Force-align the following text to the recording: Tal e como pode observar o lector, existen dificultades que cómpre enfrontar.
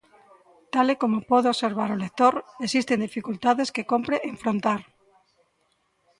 Tal 0.73 0.87
e 0.93 0.95
como 1.01 1.27
pode 1.31 1.47
observar 1.53 1.89
o 1.91 2.01
lector, 2.05 2.33
existen 2.65 3.03
dificultades 3.07 3.73
que 3.75 3.87
cómpre 3.91 4.17
enfrontar. 4.31 4.81